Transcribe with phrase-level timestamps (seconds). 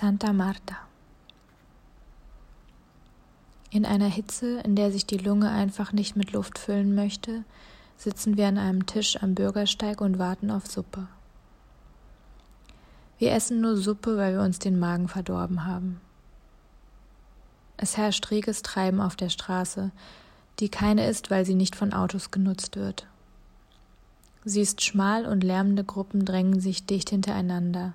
[0.00, 0.76] Santa Marta.
[3.70, 7.42] In einer Hitze, in der sich die Lunge einfach nicht mit Luft füllen möchte,
[7.96, 11.08] sitzen wir an einem Tisch am Bürgersteig und warten auf Suppe.
[13.18, 16.00] Wir essen nur Suppe, weil wir uns den Magen verdorben haben.
[17.76, 19.90] Es herrscht reges Treiben auf der Straße,
[20.60, 23.08] die keine ist, weil sie nicht von Autos genutzt wird.
[24.44, 27.94] Sie ist schmal und lärmende Gruppen drängen sich dicht hintereinander,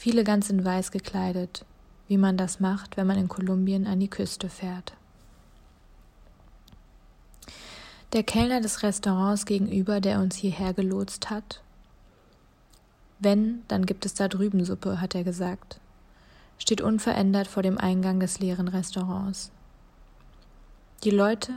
[0.00, 1.66] viele ganz in weiß gekleidet,
[2.08, 4.94] wie man das macht, wenn man in Kolumbien an die Küste fährt.
[8.14, 11.60] Der Kellner des Restaurants gegenüber, der uns hierher gelotst hat,
[13.18, 15.80] wenn, dann gibt es da drüben Suppe, hat er gesagt,
[16.56, 19.52] steht unverändert vor dem Eingang des leeren Restaurants.
[21.04, 21.52] Die Leute,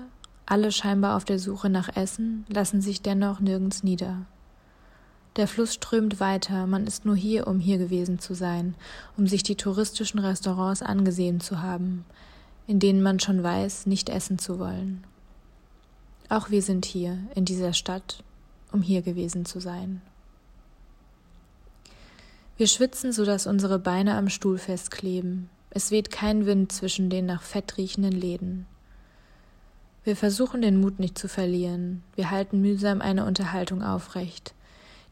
[0.46, 4.26] alle scheinbar auf der Suche nach Essen, lassen sich dennoch nirgends nieder.
[5.36, 8.76] Der Fluss strömt weiter, man ist nur hier, um hier gewesen zu sein,
[9.18, 12.06] um sich die touristischen Restaurants angesehen zu haben,
[12.68, 15.04] in denen man schon weiß, nicht essen zu wollen.
[16.30, 18.24] Auch wir sind hier, in dieser Stadt,
[18.72, 20.02] um hier gewesen zu sein.
[22.56, 25.50] Wir schwitzen, so dass unsere Beine am Stuhl festkleben.
[25.72, 28.68] Es weht kein Wind zwischen den nach Fett riechenden Läden.
[30.04, 32.04] Wir versuchen den Mut nicht zu verlieren.
[32.16, 34.54] Wir halten mühsam eine Unterhaltung aufrecht,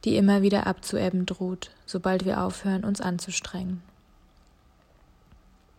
[0.04, 3.82] die immer wieder abzuebben droht, sobald wir aufhören, uns anzustrengen.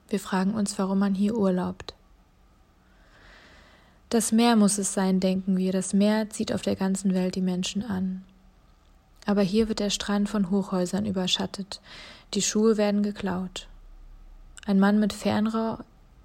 [0.08, 1.94] Wir fragen uns, warum man hier urlaubt.
[4.10, 5.72] Das Meer muss es sein, denken wir.
[5.72, 8.22] Das Meer zieht auf der ganzen Welt die Menschen an.
[9.24, 11.80] Aber hier wird der Strand von Hochhäusern überschattet.
[12.34, 13.68] Die Schuhe werden geklaut.
[14.66, 15.84] Ein Mann mit Fernrohr,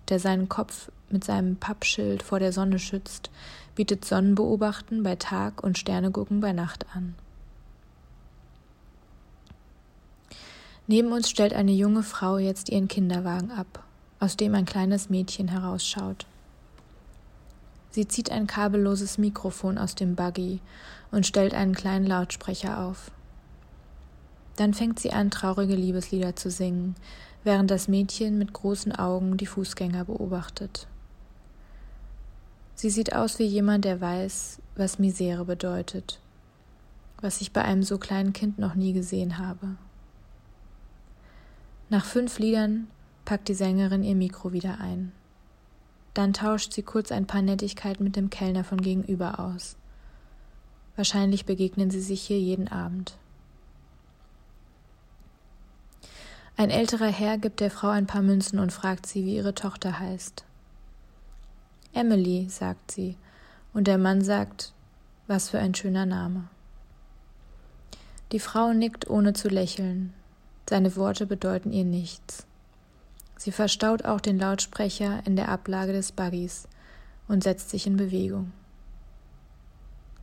[0.09, 3.29] der seinen Kopf mit seinem Pappschild vor der Sonne schützt,
[3.75, 7.15] bietet Sonnenbeobachten bei Tag und Sternegucken bei Nacht an.
[10.88, 13.83] Neben uns stellt eine junge Frau jetzt ihren Kinderwagen ab,
[14.21, 16.25] aus dem ein kleines Mädchen herausschaut.
[17.91, 20.61] Sie zieht ein kabelloses Mikrofon aus dem Buggy
[21.11, 23.11] und stellt einen kleinen Lautsprecher auf.
[24.55, 26.95] Dann fängt sie an, traurige Liebeslieder zu singen,
[27.43, 30.87] während das Mädchen mit großen Augen die Fußgänger beobachtet.
[32.75, 36.19] Sie sieht aus wie jemand, der weiß, was Misere bedeutet,
[37.19, 39.75] was ich bei einem so kleinen Kind noch nie gesehen habe.
[41.89, 42.87] Nach fünf Liedern
[43.23, 45.14] packt die Sängerin ihr Mikro wieder ein.
[46.14, 49.77] Dann tauscht sie kurz ein paar Nettigkeiten mit dem Kellner von gegenüber aus.
[50.98, 53.15] Wahrscheinlich begegnen sie sich hier jeden Abend.
[56.58, 59.99] Ein älterer Herr gibt der Frau ein paar Münzen und fragt sie, wie ihre Tochter
[59.99, 60.43] heißt.
[61.93, 63.15] Emily, sagt sie,
[63.73, 64.73] und der Mann sagt,
[65.27, 66.49] was für ein schöner Name.
[68.31, 70.14] Die Frau nickt ohne zu lächeln.
[70.70, 72.45] Seine Worte bedeuten ihr nichts.
[73.38, 76.67] Sie verstaut auch den Lautsprecher in der Ablage des Buggys
[77.28, 78.52] und setzt sich in Bewegung.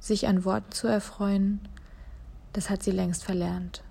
[0.00, 1.60] Sich an Worten zu erfreuen,
[2.52, 3.82] das hat sie längst verlernt.